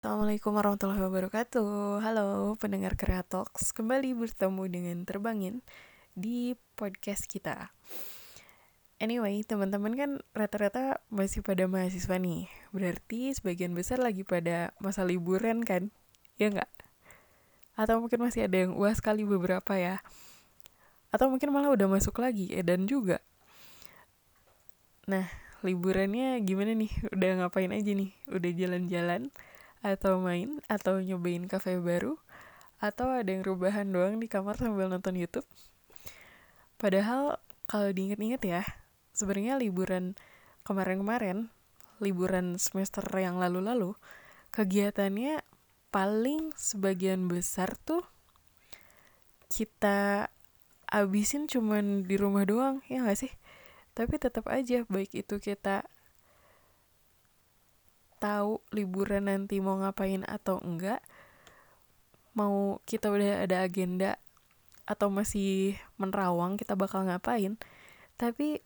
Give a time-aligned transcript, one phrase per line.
[0.00, 5.60] Assalamualaikum warahmatullahi wabarakatuh Halo pendengar Kreatox Kembali bertemu dengan Terbangin
[6.16, 7.68] Di podcast kita
[8.96, 15.60] Anyway teman-teman kan rata-rata masih pada mahasiswa nih Berarti sebagian besar lagi pada masa liburan
[15.68, 15.92] kan
[16.40, 16.72] Ya nggak?
[17.76, 20.00] Atau mungkin masih ada yang uas kali beberapa ya
[21.12, 23.20] Atau mungkin malah udah masuk lagi Edan juga
[25.04, 25.28] Nah
[25.60, 26.88] liburannya gimana nih?
[27.12, 28.16] Udah ngapain aja nih?
[28.32, 29.28] Udah jalan-jalan?
[29.80, 32.20] Atau main atau nyobain kafe baru
[32.80, 35.44] atau ada yang rubahan doang di kamar sambil nonton YouTube.
[36.80, 37.36] Padahal
[37.68, 38.62] kalau diinget-inget ya,
[39.12, 40.16] sebenarnya liburan
[40.64, 41.52] kemarin-kemarin,
[42.00, 43.92] liburan semester yang lalu-lalu,
[44.48, 45.44] kegiatannya
[45.92, 48.00] paling sebagian besar tuh
[49.52, 50.30] kita
[50.88, 53.32] abisin cuman di rumah doang, ya gak sih?
[53.92, 55.84] Tapi tetap aja baik itu kita
[58.20, 61.00] tahu liburan nanti mau ngapain atau enggak
[62.36, 64.20] mau kita udah ada agenda
[64.84, 67.58] atau masih menerawang kita bakal ngapain
[68.20, 68.60] tapi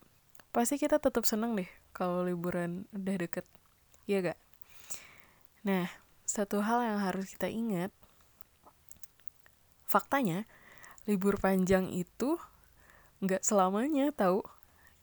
[0.51, 3.47] pasti kita tetap seneng deh kalau liburan udah deket
[4.05, 4.39] ya gak?
[5.63, 5.87] Nah
[6.27, 7.95] satu hal yang harus kita ingat
[9.87, 10.43] faktanya
[11.07, 12.35] libur panjang itu
[13.23, 14.43] nggak selamanya tahu?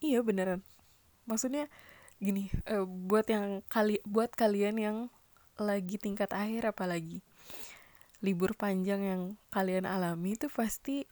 [0.02, 0.60] Iya beneran.
[1.24, 1.70] Maksudnya
[2.22, 4.98] gini uh, buat yang kali buat kalian yang
[5.58, 7.18] lagi tingkat akhir apalagi
[8.22, 11.10] libur panjang yang kalian alami itu pasti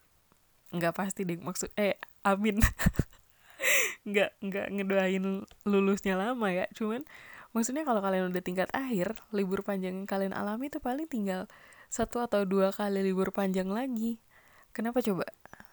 [0.71, 2.63] nggak pasti deh maksud eh amin.
[4.09, 7.05] Nggak nggak ngedoain lulusnya lama ya cuman
[7.53, 11.45] maksudnya kalau kalian udah tingkat akhir libur panjang yang kalian alami itu paling tinggal
[11.93, 14.23] satu atau dua kali libur panjang lagi.
[14.71, 15.27] Kenapa coba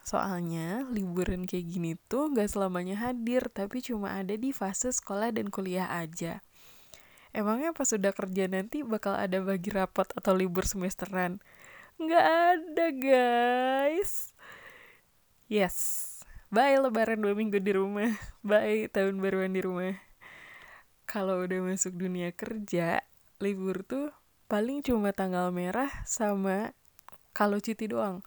[0.07, 5.51] Soalnya liburan kayak gini tuh gak selamanya hadir, tapi cuma ada di fase sekolah dan
[5.51, 6.39] kuliah aja.
[7.35, 11.43] Emangnya pas sudah kerja nanti bakal ada bagi rapat atau libur semesteran?
[11.99, 14.31] Gak ada guys.
[15.51, 15.75] Yes.
[16.47, 18.15] Bye lebaran dua minggu di rumah.
[18.47, 19.91] Bye tahun baruan di rumah.
[21.03, 23.03] Kalau udah masuk dunia kerja,
[23.43, 24.15] libur tuh
[24.47, 26.71] paling cuma tanggal merah sama
[27.35, 28.23] kalau cuti doang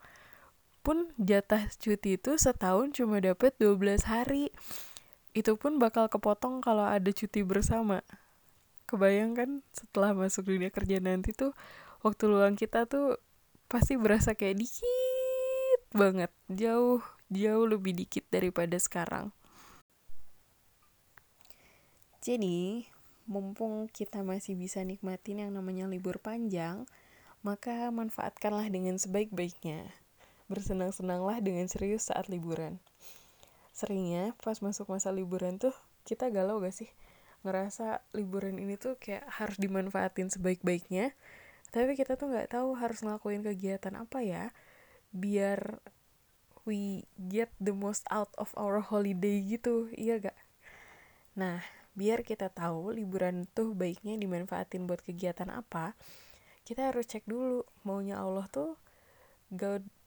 [0.81, 4.49] pun jatah cuti itu setahun cuma dapat 12 hari.
[5.37, 8.03] Itu pun bakal kepotong kalau ada cuti bersama.
[8.89, 11.55] Kebayang kan setelah masuk dunia kerja nanti tuh
[12.03, 13.21] waktu luang kita tuh
[13.71, 16.33] pasti berasa kayak dikit banget.
[16.51, 16.99] Jauh,
[17.31, 19.31] jauh lebih dikit daripada sekarang.
[22.21, 22.85] Jadi,
[23.25, 26.85] mumpung kita masih bisa nikmatin yang namanya libur panjang,
[27.41, 29.89] maka manfaatkanlah dengan sebaik-baiknya
[30.51, 32.83] bersenang-senanglah dengan serius saat liburan.
[33.71, 35.73] Seringnya pas masuk masa liburan tuh
[36.03, 36.91] kita galau gak sih?
[37.47, 41.15] Ngerasa liburan ini tuh kayak harus dimanfaatin sebaik-baiknya,
[41.71, 44.45] tapi kita tuh nggak tahu harus ngelakuin kegiatan apa ya
[45.15, 45.81] biar
[46.69, 50.39] we get the most out of our holiday gitu, iya gak?
[51.35, 51.65] Nah,
[51.97, 55.97] biar kita tahu liburan tuh baiknya dimanfaatin buat kegiatan apa,
[56.63, 58.77] kita harus cek dulu maunya Allah tuh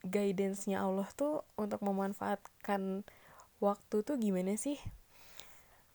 [0.04, 3.04] guidance-nya Allah tuh untuk memanfaatkan
[3.60, 4.80] waktu tuh gimana sih?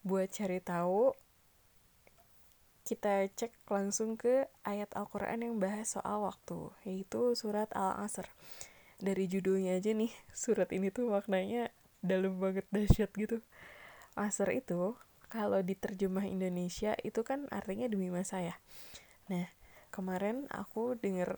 [0.05, 1.13] Buat cari tahu,
[2.89, 8.25] kita cek langsung ke ayat Al-Quran yang bahas soal waktu, yaitu surat Al-Asr.
[8.97, 11.69] Dari judulnya aja nih, surat ini tuh maknanya
[12.01, 13.45] dalam banget dahsyat gitu.
[14.17, 14.97] Asr itu,
[15.29, 18.57] kalau diterjemah Indonesia, itu kan artinya demi masa ya.
[19.29, 19.47] Nah,
[19.93, 21.37] kemarin aku denger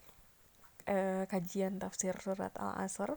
[0.87, 3.17] eh, kajian tafsir surat Al-Asr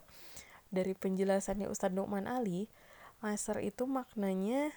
[0.74, 2.66] dari penjelasannya Ustadz Nukman Ali,
[3.22, 4.74] Asr itu maknanya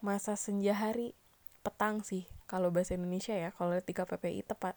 [0.00, 1.12] masa senja hari.
[1.62, 4.74] Petang sih kalau bahasa Indonesia ya kalau di KPPI tepat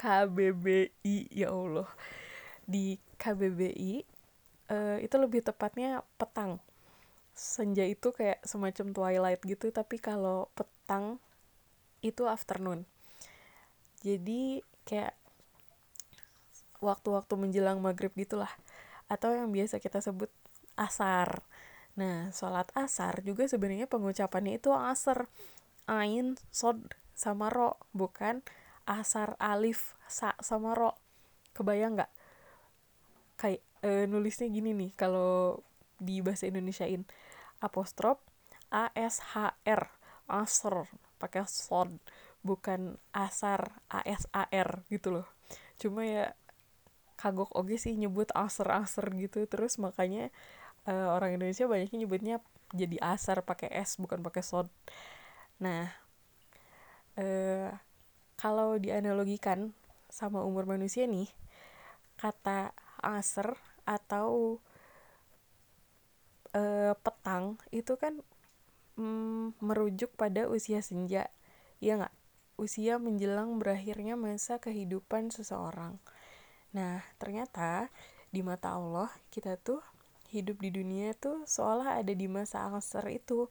[0.00, 1.90] KBBI ya Allah.
[2.62, 4.06] Di KBBI
[4.70, 6.62] eh, itu lebih tepatnya petang.
[7.34, 11.18] Senja itu kayak semacam twilight gitu tapi kalau petang
[12.06, 12.88] itu afternoon.
[14.00, 15.19] Jadi kayak
[16.80, 18.50] waktu-waktu menjelang maghrib gitulah.
[19.06, 20.28] Atau yang biasa kita sebut
[20.74, 21.44] asar.
[21.98, 25.28] Nah sholat asar juga sebenarnya pengucapannya itu asar.
[25.84, 26.80] Ain sod
[27.12, 27.76] sama ro.
[27.92, 28.40] Bukan
[28.88, 30.96] asar alif sa sama ro.
[31.52, 32.12] Kebayang nggak?
[33.36, 35.60] Kayak e, nulisnya gini nih kalau
[36.00, 37.04] di bahasa Indonesiain.
[37.60, 38.24] Apostrof
[38.72, 39.82] a s h r
[40.30, 40.88] asar
[41.20, 42.00] pakai sod.
[42.40, 45.28] Bukan asar a s a r gitu loh.
[45.76, 46.32] Cuma ya
[47.20, 49.44] kagok oke sih nyebut aser-aser gitu.
[49.44, 50.32] Terus makanya
[50.88, 52.36] uh, orang Indonesia banyaknya nyebutnya
[52.72, 54.72] jadi asar pakai s bukan pakai sod.
[55.60, 55.92] Nah
[57.20, 57.68] uh,
[58.40, 59.76] kalau dianalogikan
[60.08, 61.28] sama umur manusia nih
[62.16, 64.60] kata asr atau
[66.56, 68.20] uh, petang itu kan
[68.96, 71.28] mm, merujuk pada usia senja
[71.84, 72.14] ya nggak?
[72.60, 75.96] Usia menjelang berakhirnya masa kehidupan seseorang
[76.70, 77.90] nah ternyata
[78.30, 79.82] di mata Allah kita tuh
[80.30, 83.50] hidup di dunia tuh seolah ada di masa asr itu.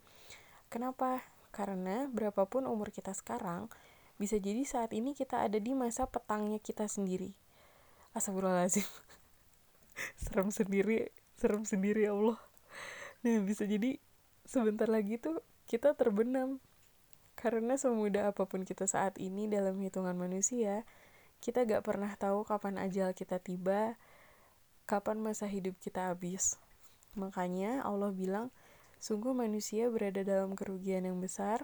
[0.72, 1.20] Kenapa?
[1.52, 3.68] Karena berapapun umur kita sekarang
[4.16, 7.36] bisa jadi saat ini kita ada di masa petangnya kita sendiri.
[8.16, 8.88] Astagfirullahaladzim.
[10.24, 12.40] Serem sendiri serem sendiri ya Allah.
[13.24, 13.96] Nah bisa jadi
[14.44, 16.60] sebentar lagi tuh kita terbenam.
[17.40, 20.84] Karena semudah apa pun kita saat ini dalam hitungan manusia
[21.40, 23.96] kita gak pernah tahu kapan ajal kita tiba
[24.90, 26.60] kapan masa hidup kita habis.
[27.16, 28.50] Makanya Allah bilang
[29.00, 31.64] sungguh manusia berada dalam kerugian yang besar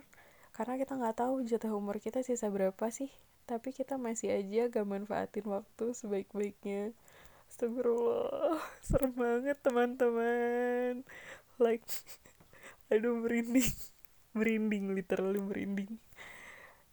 [0.55, 3.11] karena kita nggak tahu jatah umur kita sisa berapa sih
[3.45, 6.97] tapi kita masih aja gak manfaatin waktu sebaik-baiknya.
[7.45, 8.57] Astagfirullah
[8.87, 11.05] serem banget teman-teman.
[11.61, 11.85] Like
[12.91, 13.69] aduh merinding.
[14.33, 16.01] Merinding literally merinding.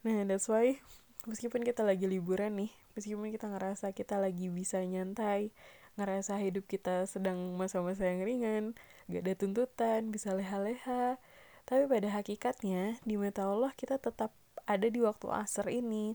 [0.04, 0.84] Nah that's why
[1.28, 5.54] meskipun kita lagi liburan nih meskipun kita ngerasa kita lagi bisa nyantai
[5.94, 8.64] ngerasa hidup kita sedang masa-masa yang ringan
[9.12, 11.20] gak ada tuntutan bisa leha-leha
[11.62, 14.34] tapi pada hakikatnya di mata Allah kita tetap
[14.66, 16.14] ada di waktu asar ini.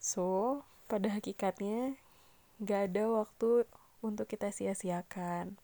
[0.00, 1.96] So pada hakikatnya
[2.60, 3.64] gak ada waktu
[4.04, 5.56] untuk kita sia-siakan.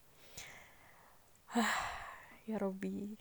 [2.48, 3.20] Ya Robi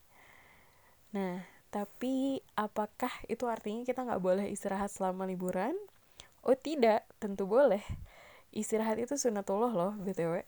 [1.12, 1.44] nah
[1.78, 5.78] tapi apakah itu artinya kita nggak boleh istirahat selama liburan?
[6.42, 7.06] Oh tidak.
[7.22, 7.86] Tentu boleh.
[8.50, 10.42] Istirahat itu sunatullah loh btw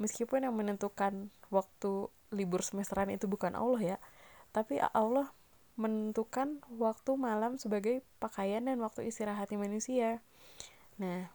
[0.00, 3.96] meskipun yang menentukan waktu libur semesteran itu bukan Allah ya
[4.50, 5.28] tapi Allah
[5.76, 10.20] menentukan waktu malam sebagai pakaian dan waktu istirahatnya manusia.
[11.00, 11.32] Nah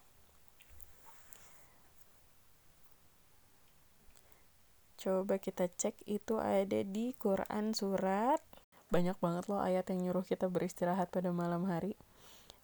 [4.98, 8.42] Coba kita cek itu ada di Quran surat
[8.88, 12.00] banyak banget loh ayat yang nyuruh kita beristirahat pada malam hari.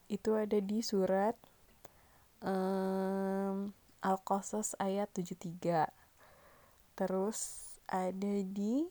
[0.07, 1.35] Itu ada di surat
[2.39, 5.87] um, Al-Qasas ayat 73.
[6.95, 7.39] Terus
[7.87, 8.87] ada di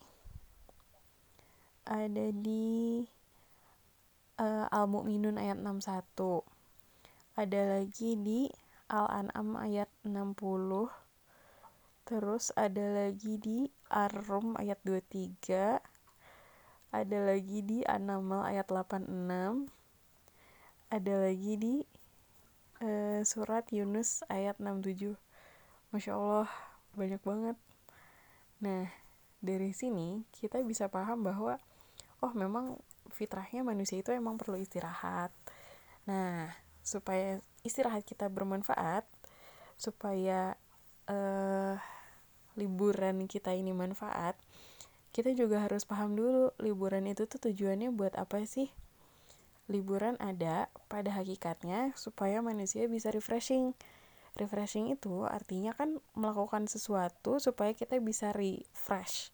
[1.89, 3.03] ada di
[4.39, 6.45] uh, Al-Mu'minun ayat 61.
[7.33, 8.41] Ada lagi di
[8.93, 11.03] Al-An'am ayat 60
[12.03, 15.92] Terus ada lagi di Ar-Rum ayat 23.
[16.93, 19.09] Ada lagi di An-Naml ayat 86.
[20.93, 21.75] Ada lagi di
[22.85, 25.17] uh, surat Yunus ayat 67.
[25.89, 26.53] Masya Allah,
[26.93, 27.57] banyak banget.
[28.61, 28.93] Nah,
[29.41, 31.57] dari sini kita bisa paham bahwa
[32.21, 32.77] oh memang
[33.09, 35.33] fitrahnya manusia itu emang perlu istirahat.
[36.05, 36.53] Nah,
[36.85, 39.09] supaya istirahat kita bermanfaat,
[39.81, 40.61] supaya
[41.09, 41.81] uh,
[42.53, 44.37] liburan kita ini manfaat,
[45.13, 48.73] kita juga harus paham dulu liburan itu tuh tujuannya buat apa sih?
[49.69, 53.77] Liburan ada pada hakikatnya supaya manusia bisa refreshing.
[54.41, 59.29] Refreshing itu artinya kan melakukan sesuatu supaya kita bisa refresh.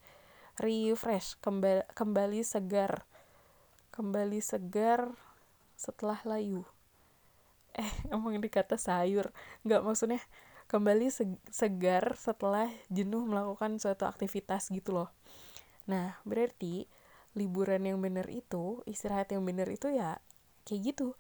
[0.59, 3.07] Refresh, kembali, kembali segar.
[3.95, 5.15] Kembali segar
[5.79, 6.67] setelah layu.
[7.79, 9.31] Eh, emang dikata sayur.
[9.63, 10.19] Nggak maksudnya
[10.67, 11.15] kembali
[11.47, 15.15] segar setelah jenuh melakukan suatu aktivitas gitu loh.
[15.89, 16.85] Nah, berarti
[17.33, 20.21] liburan yang benar itu, istirahat yang benar itu ya
[20.69, 21.17] kayak gitu.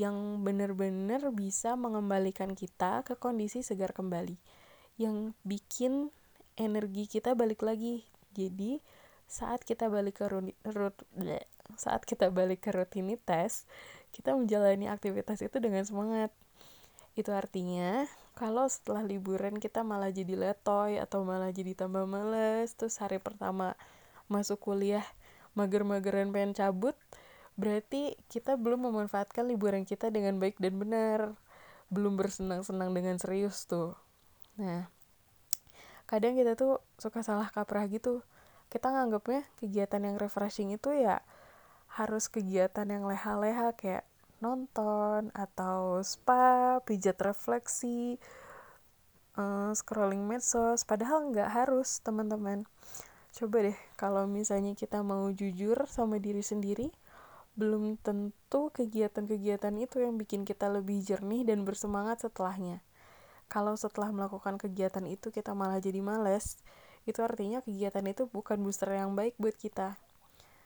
[0.00, 4.40] Yang benar-benar bisa mengembalikan kita ke kondisi segar kembali.
[4.96, 6.08] Yang bikin
[6.56, 8.08] energi kita balik lagi.
[8.32, 8.80] Jadi,
[9.28, 10.96] saat kita balik ke rut,
[11.76, 13.68] saat kita balik ke rutinitas,
[14.14, 16.32] kita menjalani aktivitas itu dengan semangat.
[17.18, 18.06] Itu artinya
[18.38, 23.74] kalau setelah liburan kita malah jadi letoy atau malah jadi tambah males terus hari pertama
[24.28, 25.04] masuk kuliah
[25.58, 26.94] mager-mageran pengen cabut
[27.58, 31.34] berarti kita belum memanfaatkan liburan kita dengan baik dan benar
[31.90, 33.98] belum bersenang-senang dengan serius tuh
[34.54, 34.86] nah
[36.06, 38.22] kadang kita tuh suka salah kaprah gitu
[38.68, 41.24] kita nganggapnya kegiatan yang refreshing itu ya
[41.88, 44.04] harus kegiatan yang leha-leha kayak
[44.38, 48.22] nonton atau spa, pijat refleksi,
[49.34, 50.86] uh, scrolling medsos.
[50.86, 52.66] Padahal nggak harus, teman-teman.
[53.38, 56.90] Coba deh, kalau misalnya kita mau jujur sama diri sendiri,
[57.54, 62.82] belum tentu kegiatan-kegiatan itu yang bikin kita lebih jernih dan bersemangat setelahnya.
[63.46, 66.58] Kalau setelah melakukan kegiatan itu kita malah jadi males,
[67.06, 69.94] itu artinya kegiatan itu bukan booster yang baik buat kita.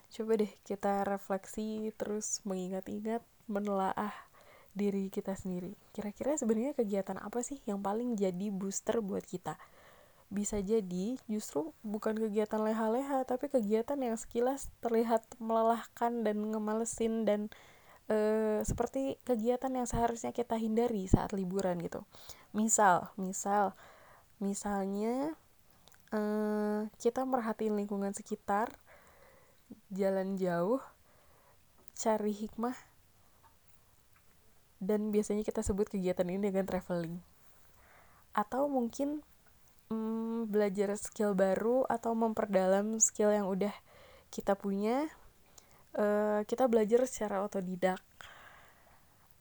[0.08, 3.20] Coba deh kita refleksi terus mengingat-ingat
[3.52, 4.16] menelaah
[4.72, 9.60] diri kita sendiri kira-kira sebenarnya kegiatan apa sih yang paling jadi booster buat kita
[10.32, 17.52] bisa jadi justru bukan kegiatan leha-leha tapi kegiatan yang sekilas terlihat melelahkan dan ngemalesin dan
[18.08, 18.16] e,
[18.64, 22.08] seperti kegiatan yang seharusnya kita hindari saat liburan gitu.
[22.56, 23.76] Misal misal
[24.40, 25.36] misalnya
[26.08, 26.20] e,
[26.96, 28.72] kita merhatiin lingkungan sekitar
[29.92, 30.80] jalan jauh
[31.92, 32.74] cari hikmah
[34.82, 37.20] dan biasanya kita sebut kegiatan ini dengan traveling.
[38.32, 39.20] Atau mungkin
[39.92, 43.72] hmm, belajar skill baru atau memperdalam skill yang udah
[44.32, 45.12] kita punya
[45.96, 48.00] uh, kita belajar secara otodidak.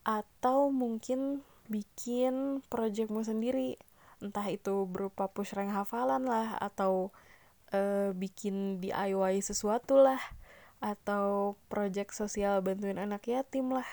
[0.03, 3.79] Atau mungkin bikin projectmu sendiri
[4.22, 7.10] entah itu berupa push rank hafalan lah atau
[7.74, 10.20] uh, bikin DIY sesuatu lah
[10.81, 13.88] atau project sosial bantuin anak yatim lah.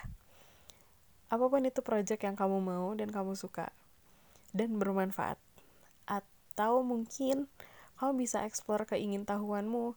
[1.28, 3.68] Apa pun itu project yang kamu mau dan kamu suka
[4.56, 5.36] dan bermanfaat
[6.58, 7.46] atau mungkin
[8.02, 9.94] kamu bisa explore keingintahuanmu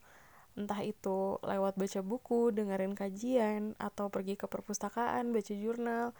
[0.53, 6.13] entah itu lewat baca buku, dengerin kajian, atau pergi ke perpustakaan, baca jurnal,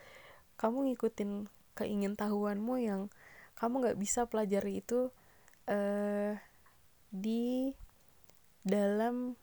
[0.57, 1.45] kamu ngikutin
[1.77, 3.13] keingintahuanmu yang
[3.53, 5.13] kamu nggak bisa pelajari itu
[5.69, 6.33] uh,
[7.13, 7.69] di
[8.65, 9.38] dalam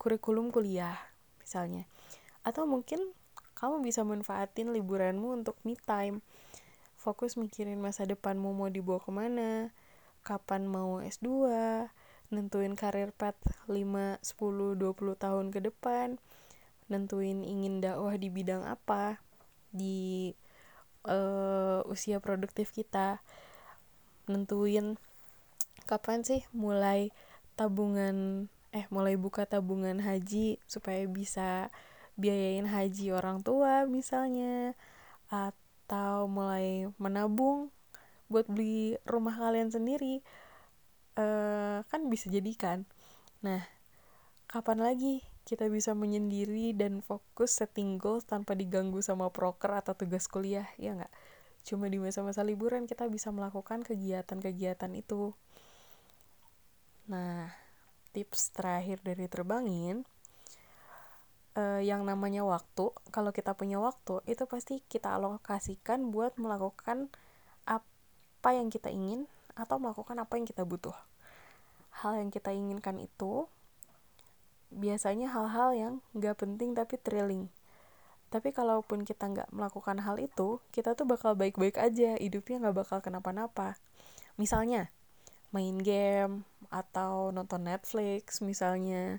[0.00, 0.96] kurikulum kuliah
[1.44, 1.84] misalnya.
[2.40, 3.04] Atau mungkin
[3.52, 6.24] kamu bisa manfaatin liburanmu untuk me time
[6.96, 9.68] fokus mikirin masa depanmu mau dibawa ke mana
[10.28, 11.48] kapan mau S2
[12.28, 16.20] nentuin karir path 5, 10, 20 tahun ke depan
[16.92, 19.16] nentuin ingin dakwah di bidang apa
[19.72, 20.36] di
[21.08, 23.24] uh, usia produktif kita
[24.28, 25.00] nentuin
[25.88, 27.08] kapan sih mulai
[27.56, 31.72] tabungan eh mulai buka tabungan haji supaya bisa
[32.20, 34.76] biayain haji orang tua misalnya
[35.32, 37.72] atau mulai menabung
[38.28, 40.20] buat beli rumah kalian sendiri
[41.18, 42.78] uh, kan bisa jadi kan.
[43.42, 43.64] Nah
[44.48, 50.28] kapan lagi kita bisa menyendiri dan fokus setting goals tanpa diganggu sama proker atau tugas
[50.28, 51.12] kuliah ya nggak?
[51.64, 55.32] Cuma di masa-masa liburan kita bisa melakukan kegiatan-kegiatan itu.
[57.08, 57.48] Nah
[58.12, 60.04] tips terakhir dari terbangin
[61.56, 62.92] uh, yang namanya waktu.
[63.08, 67.08] Kalau kita punya waktu itu pasti kita alokasikan buat melakukan
[68.38, 69.26] apa yang kita ingin
[69.58, 70.94] atau melakukan apa yang kita butuh.
[71.90, 73.50] Hal yang kita inginkan itu
[74.70, 77.50] biasanya hal-hal yang gak penting tapi thrilling.
[78.30, 82.98] Tapi kalaupun kita nggak melakukan hal itu kita tuh bakal baik-baik aja hidupnya nggak bakal
[83.02, 83.74] kenapa-napa.
[84.38, 84.92] Misalnya
[85.50, 89.18] main game atau nonton Netflix misalnya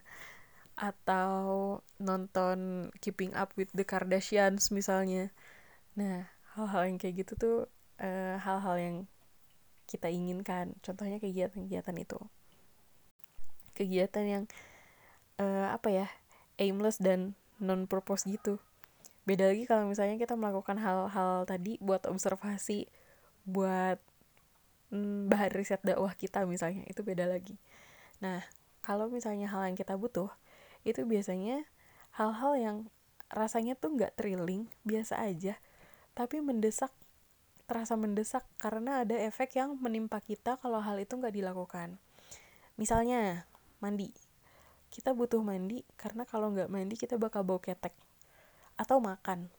[0.79, 5.33] atau nonton Keeping Up with the Kardashians misalnya.
[5.97, 7.57] Nah hal-hal yang kayak gitu tuh
[7.99, 8.95] eh, hal-hal yang
[9.89, 10.77] kita inginkan.
[10.85, 12.19] Contohnya kegiatan-kegiatan itu.
[13.73, 14.43] Kegiatan yang
[15.39, 16.07] uh, apa ya
[16.59, 18.61] aimless dan non purpose gitu.
[19.25, 22.91] Beda lagi kalau misalnya kita melakukan hal-hal tadi buat observasi
[23.47, 23.97] buat
[24.93, 27.57] hmm, bahan riset dakwah kita misalnya itu beda lagi.
[28.21, 28.45] Nah
[28.85, 30.29] kalau misalnya hal yang kita butuh
[30.85, 31.65] itu biasanya
[32.15, 32.77] hal-hal yang
[33.29, 35.61] rasanya tuh nggak thrilling biasa aja
[36.17, 36.89] tapi mendesak
[37.69, 42.01] terasa mendesak karena ada efek yang menimpa kita kalau hal itu nggak dilakukan.
[42.81, 43.45] Misalnya
[43.77, 44.09] mandi.
[44.89, 47.93] Kita butuh mandi karena kalau nggak mandi kita bakal bau ketek.
[48.73, 49.53] Atau makan.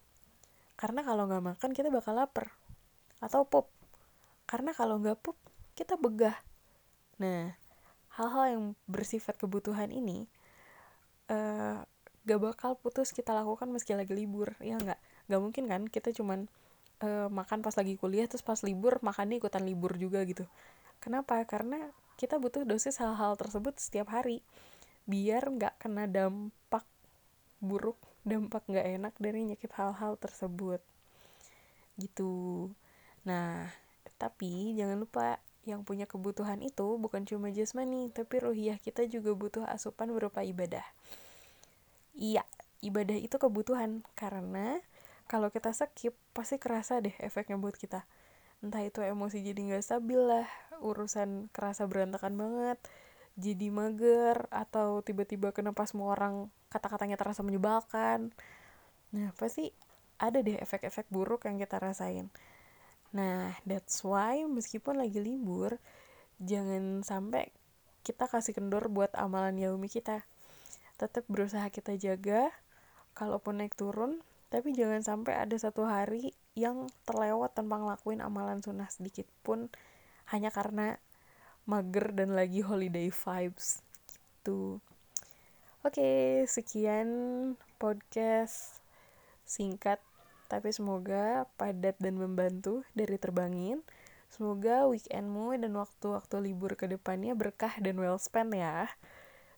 [0.75, 2.50] Karena kalau nggak makan kita bakal lapar.
[3.23, 3.71] Atau pop
[4.50, 5.38] karena kalau nggak pop
[5.79, 6.35] kita begah.
[7.23, 7.55] Nah
[8.19, 10.26] hal-hal yang bersifat kebutuhan ini
[11.31, 11.87] uh,
[12.26, 14.59] gak bakal putus kita lakukan meski lagi libur.
[14.59, 14.99] Ya nggak?
[15.31, 15.83] Nggak mungkin kan?
[15.87, 16.50] Kita cuman
[17.04, 20.45] uh, makan pas lagi kuliah terus pas libur makannya ikutan libur juga gitu.
[21.00, 21.40] Kenapa?
[21.49, 21.90] Karena
[22.21, 24.45] kita butuh dosis hal-hal tersebut setiap hari
[25.09, 26.85] biar nggak kena dampak
[27.59, 30.85] buruk dampak nggak enak dari nyakit hal-hal tersebut.
[31.97, 32.69] Gitu.
[33.25, 33.73] Nah
[34.21, 39.64] tapi jangan lupa yang punya kebutuhan itu bukan cuma jasmani, tapi ruhiyah kita juga butuh
[39.69, 40.85] asupan berupa ibadah.
[42.16, 42.45] Iya,
[42.80, 44.80] ibadah itu kebutuhan karena
[45.31, 48.03] kalau kita skip pasti kerasa deh efeknya buat kita.
[48.67, 50.51] Entah itu emosi jadi nggak stabil lah,
[50.83, 52.83] urusan kerasa berantakan banget,
[53.39, 58.35] jadi mager atau tiba-tiba kenapa semua orang kata-katanya terasa menyebalkan.
[59.15, 59.71] Nah, pasti
[60.19, 62.27] ada deh efek-efek buruk yang kita rasain.
[63.15, 65.79] Nah, that's why meskipun lagi libur,
[66.43, 67.55] jangan sampai
[68.03, 70.27] kita kasih kendor buat amalan yaumi kita.
[70.99, 72.51] Tetap berusaha kita jaga,
[73.15, 78.90] kalaupun naik turun, tapi jangan sampai ada satu hari yang terlewat tanpa ngelakuin amalan sunnah
[78.90, 79.71] sedikit pun
[80.35, 80.99] hanya karena
[81.71, 83.78] mager dan lagi holiday vibes
[84.40, 84.83] gitu.
[85.87, 87.09] Oke sekian
[87.78, 88.83] podcast
[89.47, 90.02] singkat
[90.50, 93.87] tapi semoga padat dan membantu dari terbangin.
[94.35, 98.90] Semoga weekendmu dan waktu-waktu libur ke depannya berkah dan well spent ya.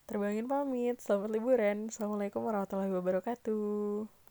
[0.05, 1.89] Terbangin pamit selamat liburan.
[1.89, 4.22] Assalamualaikum warahmatullahi wabarakatuh